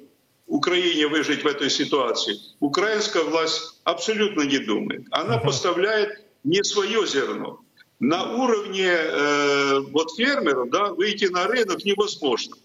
[0.47, 2.35] Украине выжить в этой ситуации?
[2.59, 5.03] Украинская власть абсолютно не думает.
[5.11, 7.59] Она поставляет не свое зерно.
[7.99, 12.55] На уровне э, вот фермеров да, выйти на рынок невозможно.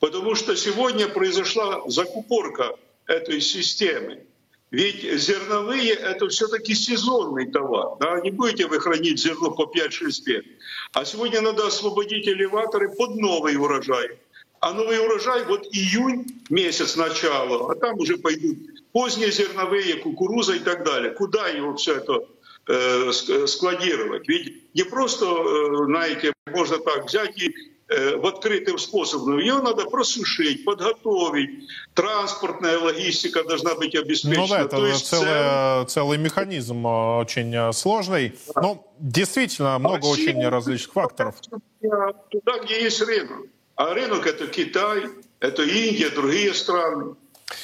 [0.00, 2.74] Потому что сегодня произошла закупорка
[3.06, 4.24] этой системы.
[4.70, 7.96] Ведь зерновые— это все-таки сезонный товар.
[7.98, 8.20] Да?
[8.20, 10.44] Не будете вы хранить зерно по 5-6 лет.
[10.92, 14.18] А сегодня надо освободить элеваторы под новый урожай.
[14.60, 18.58] А новый урожай вот июнь месяц начала, а там уже пойдут
[18.92, 21.12] поздние зерновые, кукуруза и так далее.
[21.12, 22.26] Куда его все это
[22.68, 24.28] э, ск- складировать?
[24.28, 27.54] Ведь не просто, э, знаете, можно так взять и
[27.90, 29.38] в открытым способом.
[29.38, 31.68] Ее надо просушить, подготовить.
[31.94, 34.42] Транспортная логистика должна быть обеспечена.
[34.42, 38.38] Ну да, это То есть целый, целый механизм э, очень э, сложный.
[38.54, 41.34] Но действительно много Россия очень различных факторов.
[41.80, 43.48] Туда, где есть рынок.
[43.74, 45.04] А рынок это Китай,
[45.40, 47.14] это Индия, другие страны.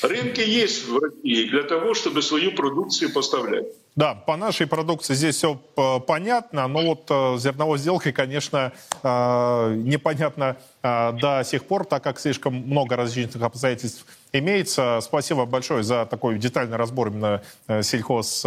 [0.03, 3.67] Рынки есть в России для того, чтобы свою продукцию поставлять.
[3.97, 8.73] Да, по нашей продукции здесь все э, понятно, но вот э, зерновой сделкой, конечно,
[9.03, 14.07] э, непонятно до сих пор, так как слишком много различных обстоятельств
[14.39, 15.01] имеется.
[15.03, 17.43] Спасибо большое за такой детальный разбор именно
[17.83, 18.45] сельхоз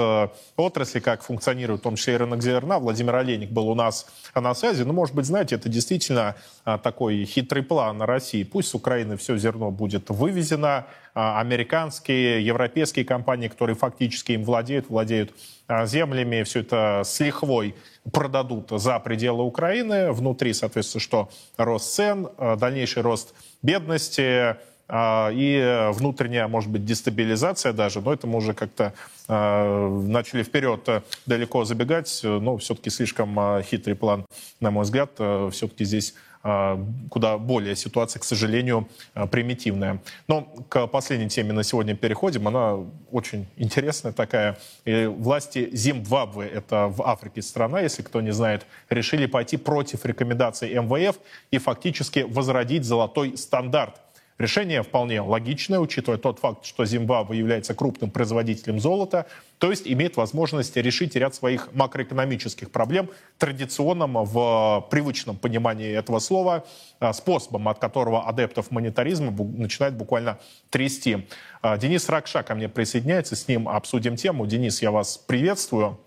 [0.56, 2.80] отрасли, как функционирует в том числе и рынок зерна.
[2.80, 4.84] Владимир Олейник был у нас на связи.
[4.84, 8.43] Ну, может быть, знаете, это действительно такой хитрый план на России.
[8.43, 15.32] Пусть с Украины все зерно будет вывезено, американские, европейские компании, которые фактически им владеют, владеют
[15.67, 17.75] а, землями, все это с лихвой
[18.12, 20.12] продадут за пределы Украины.
[20.12, 24.58] Внутри, соответственно, что рост цен, а, дальнейший рост бедности а,
[24.91, 28.93] и внутренняя, может быть, дестабилизация даже, но это мы уже как-то
[29.28, 34.25] начали вперед далеко забегать, но все-таки слишком хитрый план,
[34.60, 35.12] на мой взгляд,
[35.52, 40.02] все-таки здесь а, куда более ситуация, к сожалению, а, примитивная.
[40.30, 42.47] Но к последней теме на сегодня переходим.
[42.47, 42.78] Она
[43.12, 44.58] очень интересная такая.
[44.86, 50.73] И власти Зимбабве, это в Африке страна, если кто не знает, решили пойти против рекомендаций
[50.73, 51.17] МВФ
[51.52, 53.95] и фактически возродить золотой стандарт–
[54.39, 59.25] Решение вполне логичное, учитывая тот факт, что Зимбабве является крупным производителем золота,
[59.58, 66.65] то есть имеет возможность решить ряд своих макроэкономических проблем традиционным в привычном понимании этого слова
[67.02, 71.28] а, способом, от которого адептов монетаризма начинает буквально трясти.
[71.62, 74.47] А, Денис Ракша ко мне присоединяется, с ним обсудим тему.
[74.47, 75.99] Денис, я вас приветствую.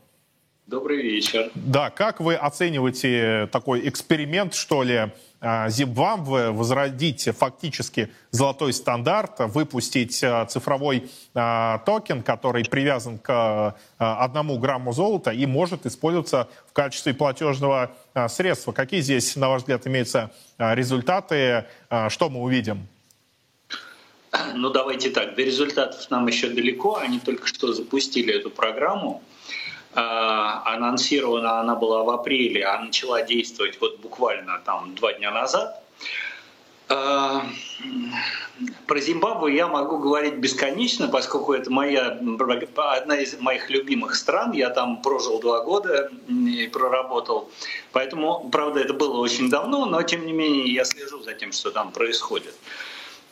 [0.73, 1.51] Добрый вечер.
[1.55, 10.25] Да, как вы оцениваете такой эксперимент, что ли, а, Зимбабве, возродить фактически золотой стандарт, выпустить
[10.25, 17.13] а, цифровой а, токен, который привязан к одному грамму золота и может использоваться в качестве
[17.13, 17.91] платежного
[18.29, 18.73] средства.
[18.73, 21.67] Какие здесь, на ваш взгляд, имеются результаты?
[22.09, 22.89] Что мы увидим?
[24.55, 26.97] Ну, давайте так, до результатов нам еще далеко.
[26.97, 29.23] Они только что запустили эту программу.
[29.95, 35.83] А, анонсирована она была в апреле, а начала действовать вот буквально там два дня назад.
[36.89, 37.45] А,
[38.87, 42.19] про Зимбабве я могу говорить бесконечно, поскольку это моя,
[42.77, 44.53] одна из моих любимых стран.
[44.53, 47.51] Я там прожил два года и проработал.
[47.93, 51.71] Поэтому, правда, это было очень давно, но тем не менее я слежу за тем, что
[51.71, 52.55] там происходит.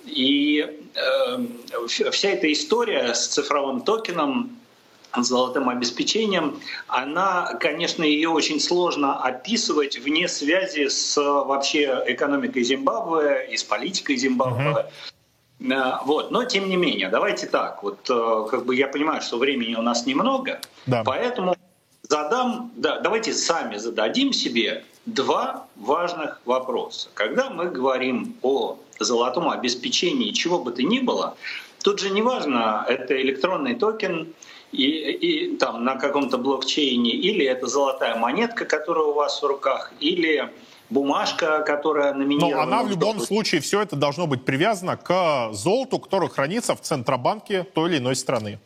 [0.04, 4.59] И э, вся эта история с цифровым токеном
[5.16, 13.56] золотым обеспечением, она, конечно, ее очень сложно описывать вне связи с вообще экономикой Зимбабве и
[13.56, 14.86] с политикой Зимбабве.
[15.60, 15.98] Uh-huh.
[16.04, 16.30] Вот.
[16.30, 17.82] Но тем не менее, давайте так.
[17.82, 21.02] Вот э, как бы я понимаю, что времени у нас немного, да.
[21.04, 21.54] поэтому
[22.02, 27.08] задам, да, давайте сами зададим себе два важных вопроса.
[27.14, 31.36] Когда мы говорим о золотом обеспечении чего бы то ни было,
[31.82, 34.32] тут же не важно, это электронный токен,
[34.72, 39.92] и, и там на каком-то блокчейне, или это золотая монетка, которая у вас в руках,
[40.00, 40.50] или
[40.90, 42.56] бумажка, которая номинирована.
[42.56, 46.80] Но она в любом случае, все это должно быть привязано к золоту, которое хранится в
[46.80, 48.59] Центробанке той или иной страны.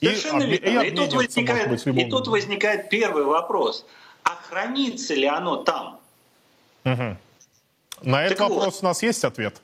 [0.00, 0.80] Совершенно и, верно.
[0.80, 3.86] И, и, тут возникает, быть, и тут возникает первый вопрос.
[4.24, 6.00] А хранится ли оно там?
[6.84, 7.16] Угу.
[8.02, 8.82] На этот так вопрос вот.
[8.82, 9.60] у нас есть ответ?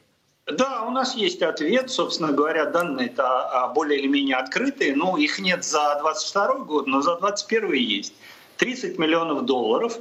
[0.50, 1.90] Да, у нас есть ответ.
[1.90, 4.96] Собственно говоря, данные-то а, более или менее открытые.
[4.96, 8.14] Ну, их нет за 22 год, но за 21 есть.
[8.56, 9.98] 30 миллионов долларов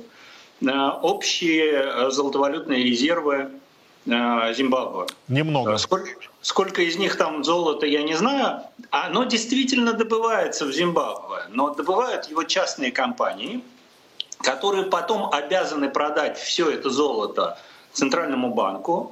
[0.65, 3.49] а, общие а, золотовалютные резервы
[4.05, 5.07] Зимбабве.
[5.27, 5.77] Немного.
[5.77, 8.61] Сколько, сколько из них там золота, я не знаю.
[8.89, 13.61] Оно действительно добывается в Зимбабве, но добывают его частные компании,
[14.39, 17.59] которые потом обязаны продать все это золото
[17.91, 19.11] Центральному банку,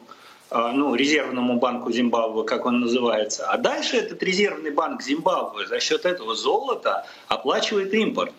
[0.56, 3.46] ну, резервному банку Зимбабве, как он называется.
[3.48, 8.32] А дальше этот резервный банк Зимбабве за счет этого золота оплачивает импорт.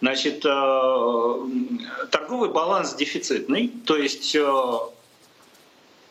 [0.00, 4.34] Значит, э, торговый баланс дефицитный, то есть...
[4.34, 4.40] Э,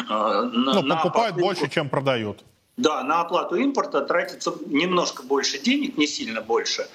[0.10, 2.44] э, ну, на покупают покупку, больше, чем продают.
[2.78, 6.88] Да, на оплату импорта тратится немножко больше денег, не сильно больше,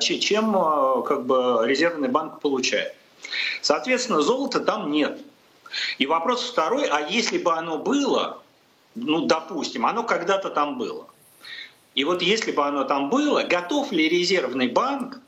[0.00, 0.52] чем
[1.04, 2.94] как бы резервный банк получает.
[3.62, 5.18] Соответственно, золота там нет.
[5.98, 8.42] И вопрос второй, а если бы оно было,
[8.94, 11.06] ну, допустим, оно когда-то там было.
[11.94, 15.18] И вот если бы оно там было, готов ли резервный банк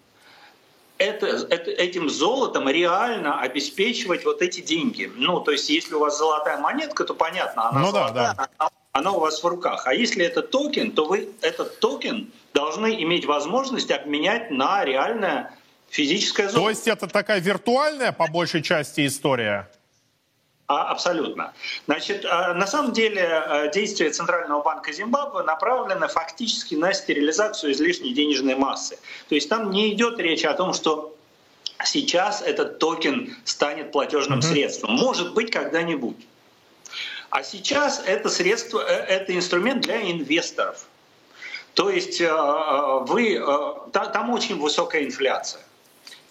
[0.99, 5.11] это, это, этим золотом реально обеспечивать вот эти деньги?
[5.16, 8.70] Ну, то есть, если у вас золотая монетка, то понятно, она ну, золотая, да, да.
[8.93, 9.86] она у вас в руках.
[9.86, 15.57] А если это токен, то вы этот токен должны иметь возможность обменять на реальное
[15.90, 16.61] физическое золото.
[16.61, 19.68] То есть это такая виртуальная, по большей части, история?
[20.73, 21.53] А, абсолютно.
[21.87, 28.14] Значит, а, на самом деле а, действия Центрального банка Зимбабве направлены фактически на стерилизацию излишней
[28.14, 28.99] денежной массы.
[29.29, 31.14] То есть там не идет речь о том, что
[31.85, 34.53] сейчас этот токен станет платежным mm-hmm.
[34.53, 34.95] средством.
[34.95, 36.16] Может быть, когда-нибудь.
[37.29, 40.87] А сейчас это средство, э, это инструмент для инвесторов.
[41.75, 43.43] То есть вы,
[43.93, 45.62] там очень высокая инфляция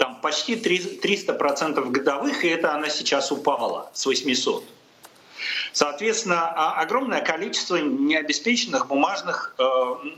[0.02, 4.64] там почти 300% годовых, и это она сейчас упала с 800.
[5.74, 9.64] Соответственно, а, огромное количество необеспеченных бумажных э,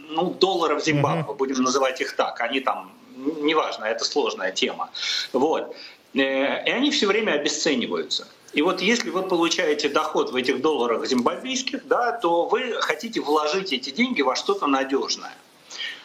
[0.10, 1.36] ну, долларов Зимбабве, mm-hmm.
[1.36, 2.40] будем называть их так.
[2.40, 4.90] Они там, неважно, это сложная тема.
[5.34, 5.76] Вот.
[6.14, 8.26] Э, и они все время обесцениваются.
[8.54, 13.74] И вот если вы получаете доход в этих долларах зимбабвийских, да, то вы хотите вложить
[13.74, 15.36] эти деньги во что-то надежное.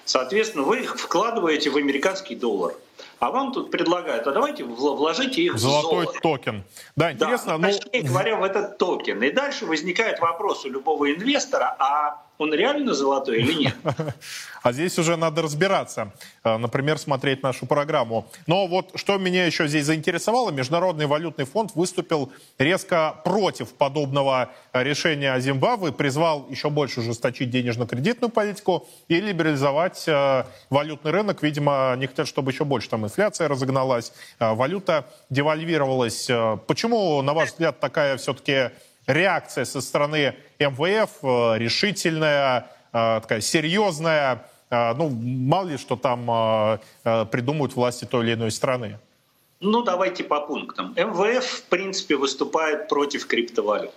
[0.05, 2.74] Соответственно, вы их вкладываете в американский доллар.
[3.21, 6.21] А вам тут предлагают, а давайте вложите их Золотой в золото.
[6.21, 6.64] токен.
[6.95, 7.59] Да, интересно.
[7.59, 7.73] Да, ну...
[7.73, 9.23] Точнее говоря, в этот токен.
[9.23, 13.74] И дальше возникает вопрос у любого инвестора, а он реально золотой или нет?
[14.61, 16.12] А здесь уже надо разбираться,
[16.43, 18.26] э, например, смотреть нашу программу.
[18.49, 25.39] Но вот что меня еще здесь заинтересовало, Международный валютный фонд выступил резко против подобного решения
[25.39, 31.43] Зимбабве, призвал еще больше ужесточить денежно-кредитную политику и либерализовать э, валютный рынок.
[31.43, 36.28] Видимо, не хотят, чтобы еще больше там инфляция разогналась, э, валюта девальвировалась.
[36.66, 38.70] Почему, на ваш взгляд, такая все-таки
[39.09, 41.11] реакция со стороны МВФ
[41.59, 46.80] решительная, такая серьезная, а, ну, мало ли что там
[47.30, 48.98] придумают власти той или иной страны.
[49.61, 50.94] Ну, давайте по пунктам.
[50.96, 53.94] МВФ, в принципе, выступает против криптовалют.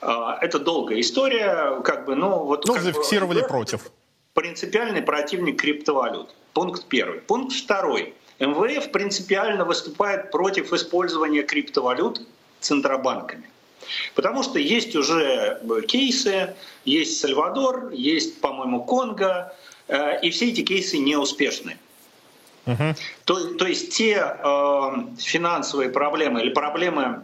[0.00, 2.64] Это долгая история, как бы, ну, вот...
[2.66, 3.90] Ну, зафиксировали МВФ против.
[4.32, 6.34] Принципиальный противник криптовалют.
[6.54, 7.20] Пункт первый.
[7.20, 8.14] Пункт второй.
[8.38, 12.22] МВФ принципиально выступает против использования криптовалют
[12.60, 13.50] центробанками.
[14.14, 19.52] Потому что есть уже э, кейсы, есть Сальвадор, есть, по-моему, Конго,
[19.88, 21.76] э, и все эти кейсы неуспешны.
[22.66, 22.96] Uh-huh.
[23.24, 27.22] То, то есть те э, финансовые проблемы или проблемы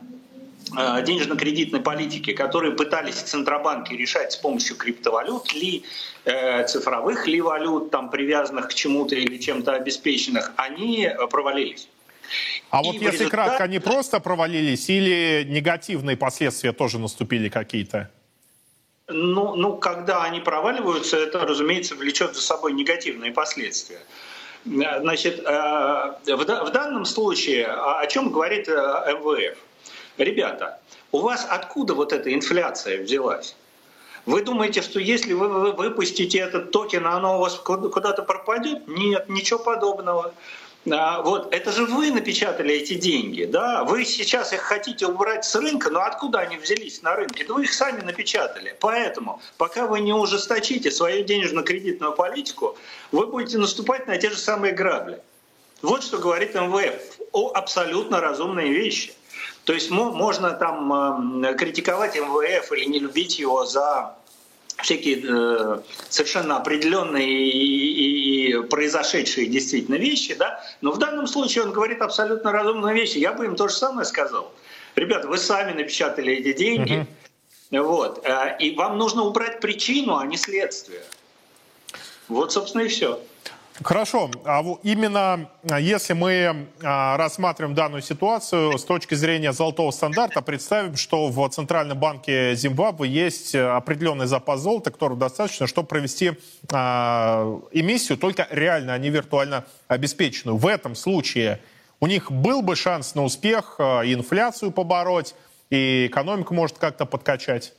[0.77, 5.85] э, денежно-кредитной политики, которые пытались центробанки решать с помощью криптовалют, ли
[6.25, 11.89] э, цифровых ли валют, там привязанных к чему-то или чем-то обеспеченных, они провалились.
[12.71, 13.31] А вот если результат...
[13.31, 18.11] кратко, они просто провалились или негативные последствия тоже наступили какие-то?
[19.09, 24.01] Ну, ну, когда они проваливаются, это, разумеется, влечет за собой негативные последствия.
[24.65, 29.57] Значит, э, в данном случае о чем говорит э, МВФ?
[30.19, 30.81] Ребята,
[31.13, 33.55] у вас откуда вот эта инфляция взялась?
[34.25, 38.89] Вы думаете, что если вы выпустите этот токен, оно у вас куда-то пропадет?
[38.89, 40.35] Нет, ничего подобного.
[40.91, 43.85] А, вот, это же вы напечатали эти деньги, да?
[43.85, 47.45] Вы сейчас их хотите убрать с рынка, но откуда они взялись на рынке?
[47.45, 48.77] Да вы их сами напечатали.
[48.81, 52.77] Поэтому, пока вы не ужесточите свою денежно-кредитную политику,
[53.11, 55.21] вы будете наступать на те же самые грабли.
[55.83, 59.13] Вот что говорит МВФ о абсолютно разумные вещи.
[59.65, 64.16] То есть можно там критиковать МВФ или не любить его за
[64.83, 71.65] всякие э, совершенно определенные и, и, и произошедшие действительно вещи, да, но в данном случае
[71.65, 73.19] он говорит абсолютно разумные вещи.
[73.19, 74.53] Я бы им то же самое сказал.
[74.95, 77.07] Ребята, вы сами напечатали эти деньги,
[77.71, 77.83] uh-huh.
[77.83, 81.03] вот, э, и вам нужно убрать причину, а не следствие.
[82.29, 83.21] Вот, собственно, и все.
[83.83, 84.31] Хорошо.
[84.45, 90.97] А именно а, если мы а, рассматриваем данную ситуацию с точки зрения золотого стандарта, представим,
[90.97, 96.33] что в Центральном банке Зимбабве есть определенный запас золота, которого достаточно, чтобы провести
[96.73, 100.57] а, эмиссию, только реально, а не виртуально обеспеченную.
[100.57, 101.61] В этом случае
[102.01, 105.35] у них был бы шанс на успех, и инфляцию побороть,
[105.71, 107.75] и экономику может как-то подкачать?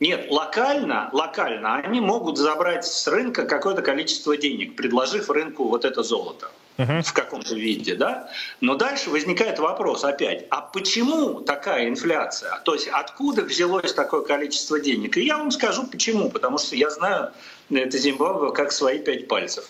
[0.00, 6.04] Нет, локально, локально они могут забрать с рынка какое-то количество денег, предложив рынку вот это
[6.04, 7.02] золото uh-huh.
[7.02, 8.30] в каком-то виде, да.
[8.60, 12.60] Но дальше возникает вопрос опять: а почему такая инфляция?
[12.64, 15.16] То есть откуда взялось такое количество денег?
[15.16, 17.32] И я вам скажу почему, потому что я знаю
[17.70, 19.68] это Зимбабве как свои пять пальцев.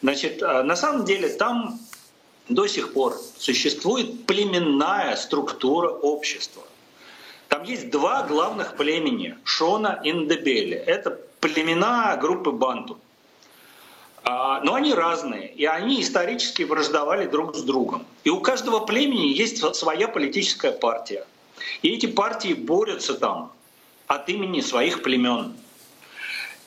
[0.00, 1.80] Значит, а, на самом деле там
[2.48, 6.62] до сих пор существует племенная структура общества.
[7.48, 10.76] Там есть два главных племени– Шона и Ндебели.
[10.76, 12.98] Это племена группы Банту.
[14.24, 18.04] А, но они разные, и они исторически враждовали друг с другом.
[18.24, 21.24] И у каждого племени есть своя политическая партия.
[21.82, 23.52] И эти партии борются там
[24.08, 25.54] от имени своих племен.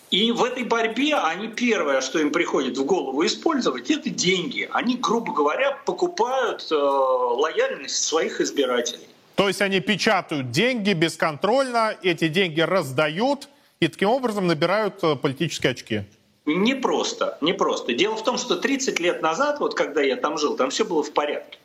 [0.10, 4.68] И в этой борьбе они первое, что им приходит в голову использовать, это деньги.
[4.72, 9.08] Они, грубо говоря, покупают э, лояльность своих избирателей.
[9.40, 13.48] То есть они печатают деньги бесконтрольно, эти деньги раздают
[13.80, 16.04] и таким образом набирают э, политические очки.
[16.46, 17.94] Не просто, не просто.
[17.94, 21.04] Дело в том, что 30 лет назад, вот когда я там жил, там все было
[21.04, 21.58] в порядке.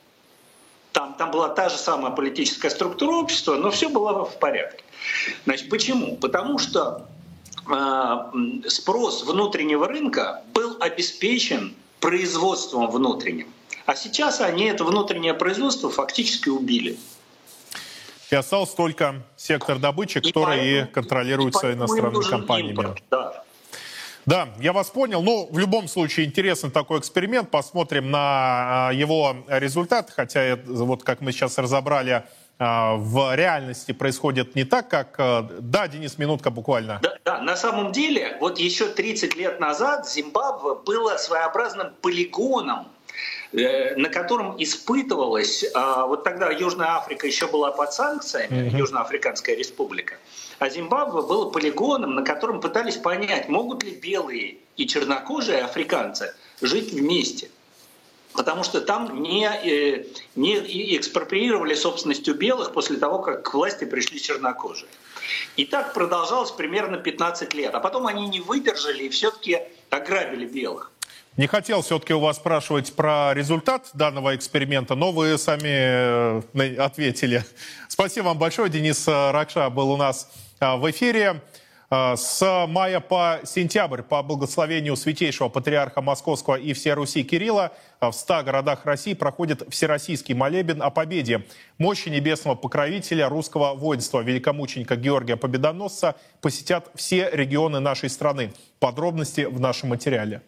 [0.92, 4.84] Там, там была та же самая политическая структура общества, но все было в порядке.
[5.44, 6.16] Значит, почему?
[6.16, 7.08] Потому что
[7.68, 13.48] э, спрос внутреннего рынка был обеспечен производством внутренним.
[13.84, 16.96] А сейчас они это внутреннее производство фактически убили.
[18.34, 22.70] И остался только сектор добычи, который и, поэтому, контролируется и иностранными компаниями.
[22.70, 23.44] Импорт, да.
[24.26, 25.22] Да, я вас понял.
[25.22, 27.52] Ну, в любом случае, интересный такой эксперимент.
[27.52, 30.10] Посмотрим на а, его результат.
[30.10, 32.24] Хотя, вот как мы сейчас разобрали,
[32.58, 35.14] а, в реальности происходит не так, как...
[35.18, 36.98] А, да, Денис, минутка буквально.
[37.02, 42.88] Да, да, на самом деле, вот еще 30 лет назад Зимбабве было своеобразным полигоном
[43.54, 48.78] на котором испытывалась, а, вот тогда Южная Африка еще была под санкциями, mm-hmm.
[48.78, 50.16] Южноафриканская республика,
[50.58, 56.92] а Зимбабве было полигоном, на котором пытались понять, могут ли белые и чернокожие африканцы жить
[56.92, 57.48] вместе.
[58.32, 64.20] Потому что там не, э, не экспроприировали собственностью белых после того, как к власти пришли
[64.20, 64.88] чернокожие.
[65.56, 67.72] И так продолжалось примерно 15 лет.
[67.72, 70.90] А потом они не выдержали и все-таки ограбили белых.
[71.36, 77.44] Не хотел все-таки у вас спрашивать про результат данного эксперимента, но вы сами э, ответили.
[77.88, 78.70] Спасибо вам большое.
[78.70, 80.30] Денис э, Ракша был у нас
[80.60, 81.42] э, в эфире.
[81.90, 88.42] С мая по сентябрь по благословению Святейшего Патриарха Московского и всей Руси Кирилла в 100
[88.42, 91.44] городах России проходит Всероссийский молебен о победе.
[91.78, 98.52] Мощи небесного покровителя русского воинства, великомученика Георгия Победоносца посетят все регионы нашей страны.
[98.80, 100.42] Подробности в нашем материале.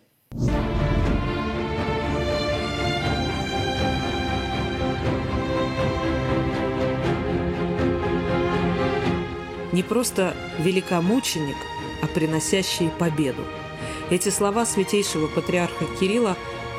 [9.77, 11.57] Не просто великомученик,
[12.03, 13.45] а приносящий победу.
[14.11, 16.35] Эти слова святейшего патриарха Кирилла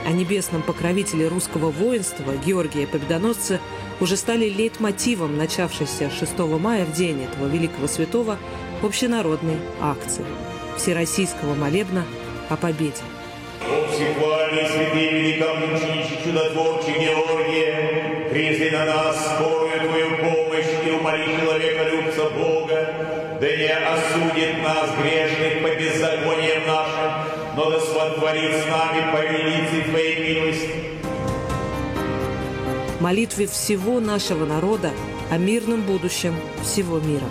[0.05, 3.59] о небесном покровителе русского воинства Георгия Победоносца
[3.99, 8.37] уже стали лейтмотивом начавшейся 6 мая в день этого великого святого
[8.81, 10.25] общенародной акции
[10.77, 12.03] Всероссийского молебна
[12.49, 13.03] о победе.
[13.93, 19.66] Всехвальный святый великомученичий чудотворчий Георгия, призли на нас скорую
[27.57, 30.69] но да сотворит с нами по велице Твоей милости.
[32.99, 34.91] Молитве всего нашего народа
[35.31, 37.25] о мирном будущем всего мира.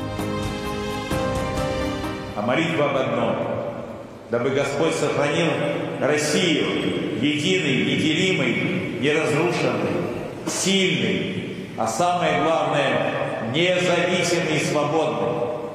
[2.35, 3.37] А молитва об одном–
[4.31, 5.47] дабы Господь сохранил
[6.01, 9.93] Россию единой, неделимой, неразрушенной,
[10.49, 15.66] сильной, а самое главное, независимой и свободной.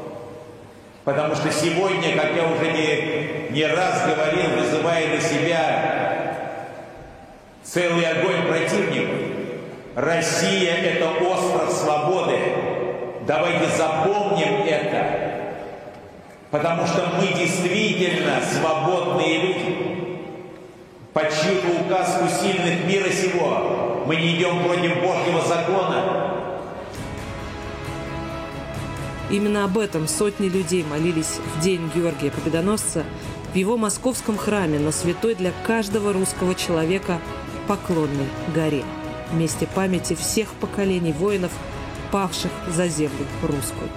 [1.03, 6.37] Потому что сегодня, как я уже не, не раз говорил, вызывая на себя
[7.63, 9.15] целый огонь противников,
[9.95, 12.37] Россия– это остров свободы.
[13.25, 15.31] Давайте запомним это
[16.51, 19.77] Потому что мы действительно свободные люди.
[21.13, 26.30] По чью-то указку сильных мира сего мы не идем против Божьего закона.
[29.31, 33.05] Именно об этом сотни людей молились в день Георгия Победоносца
[33.53, 37.19] в его московском храме на святой для каждого русского человека
[37.67, 38.83] Поклонной горе,
[39.31, 41.51] месте памяти всех поколений воинов,
[42.11, 43.89] павших за землю русскую.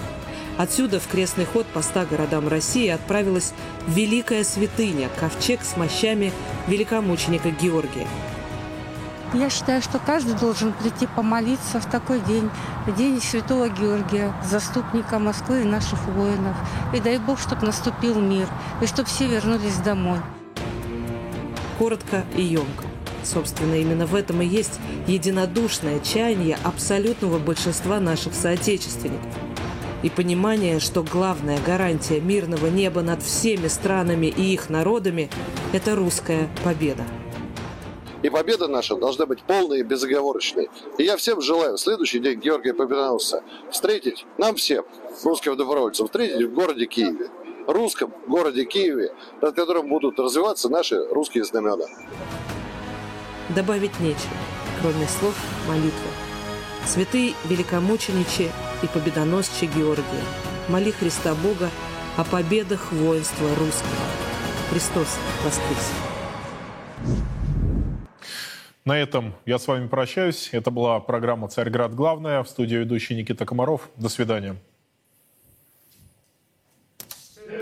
[0.56, 3.52] Отсюда в крестный ход по ста городам России отправилась
[3.88, 6.32] великая святыня– ковчег с мощами
[6.68, 8.06] великомученика Георгия.
[9.34, 12.48] Я считаю, что каждый должен прийти помолиться в такой день,
[12.86, 16.56] в день Святого Георгия, заступника Москвы и наших воинов.
[16.94, 18.46] И дай Бог, чтобы наступил мир,
[18.80, 20.18] и чтобы все вернулись домой.
[21.78, 22.84] Коротко и емко.
[23.24, 24.78] Собственно, именно в этом и есть
[25.08, 29.32] единодушное чаяние абсолютного большинства наших соотечественников–
[30.04, 35.30] и понимание, что главная гарантия мирного неба над всеми странами и их народами–
[35.72, 37.04] это русская победа.
[38.24, 40.70] И победа наша должна быть полной и безоговорочной.
[40.96, 44.86] И я всем желаю в следующий день Георгия Победоносца встретить, нам всем,
[45.24, 47.28] русским добровольцам, встретить в городе Киеве.
[47.66, 51.84] Русском городе Киеве, над которым будут развиваться наши русские знамена.
[53.54, 54.32] Добавить нечего,
[54.80, 55.36] кроме слов
[55.68, 56.08] молитвы.
[56.86, 58.50] Святые великомученичи
[58.82, 60.24] и победоносче Георгия.
[60.70, 61.68] Моли Христа Бога
[62.16, 64.06] о победах воинства русского.
[64.70, 65.08] Христос
[65.44, 67.33] воскрес!
[68.84, 70.50] На этом я с вами прощаюсь.
[70.52, 71.94] Это была программа «Царьград.
[71.94, 72.42] Главная».
[72.42, 73.88] В студии ведущий Никита Комаров.
[73.96, 74.56] До свидания.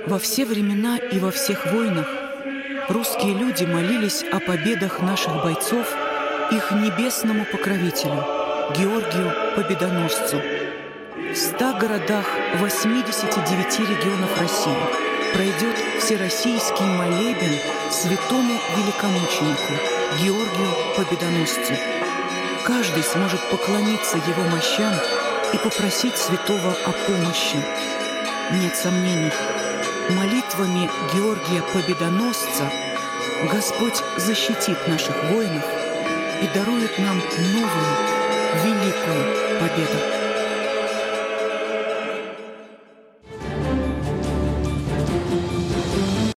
[0.08, 2.08] Во все времена и во всех войнах
[2.88, 5.94] русские люди молились о победах наших бойцов
[6.50, 8.24] их небесному покровителю,
[8.76, 10.42] Георгию Победоносцу.
[11.32, 12.26] В ста городах
[12.58, 17.58] 89 регионов России пройдет всероссийский молебен
[17.90, 19.72] святому великомученику
[20.20, 21.74] Георгию Победоносцу.
[22.64, 24.94] Каждый сможет поклониться его мощам
[25.52, 27.56] и попросить святого о помощи.
[28.52, 29.32] Нет сомнений,
[30.10, 32.70] молитвами Георгия Победоносца
[33.50, 35.64] Господь защитит наших воинов
[36.42, 37.96] и дарует нам новую
[38.62, 40.21] великую победу.